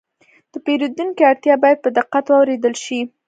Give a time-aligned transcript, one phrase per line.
[0.51, 2.99] د پیرودونکي اړتیا باید په دقت واورېدل شي.